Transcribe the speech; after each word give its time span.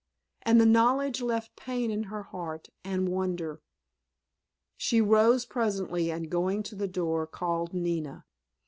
And 0.41 0.59
the 0.59 0.65
knowledge 0.65 1.21
left 1.21 1.55
pain 1.55 1.91
in 1.91 2.05
her 2.05 2.23
heart, 2.23 2.69
and 2.83 3.07
wonder. 3.07 3.61
She 4.75 4.99
rose 4.99 5.45
presently 5.45 6.09
and 6.09 6.27
going 6.27 6.63
to 6.63 6.75
the 6.75 6.87
door 6.87 7.27
called 7.27 7.71
Nina. 7.71 8.25